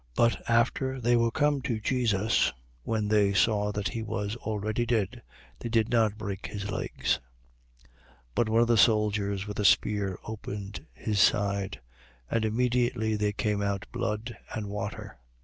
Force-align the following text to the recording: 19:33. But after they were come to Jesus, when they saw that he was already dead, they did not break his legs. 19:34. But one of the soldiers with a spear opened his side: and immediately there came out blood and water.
19:33. 0.15 0.15
But 0.15 0.49
after 0.49 0.99
they 0.99 1.15
were 1.15 1.29
come 1.29 1.61
to 1.61 1.79
Jesus, 1.79 2.51
when 2.81 3.07
they 3.09 3.33
saw 3.35 3.71
that 3.71 3.89
he 3.89 4.01
was 4.01 4.35
already 4.37 4.83
dead, 4.83 5.21
they 5.59 5.69
did 5.69 5.89
not 5.89 6.17
break 6.17 6.47
his 6.47 6.71
legs. 6.71 7.19
19:34. 7.81 7.87
But 8.33 8.49
one 8.49 8.61
of 8.61 8.67
the 8.67 8.77
soldiers 8.77 9.45
with 9.45 9.59
a 9.59 9.63
spear 9.65 10.17
opened 10.23 10.87
his 10.95 11.19
side: 11.19 11.81
and 12.31 12.43
immediately 12.45 13.15
there 13.15 13.31
came 13.31 13.61
out 13.61 13.85
blood 13.91 14.35
and 14.55 14.69
water. 14.69 15.19